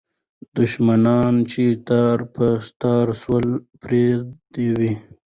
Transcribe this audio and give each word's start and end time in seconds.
دښمنان 0.57 1.33
چې 1.51 1.63
تار 1.87 2.17
په 2.35 2.47
تار 2.81 3.07
سول، 3.21 3.47
پردي 3.81 4.67
وو. 4.77 4.91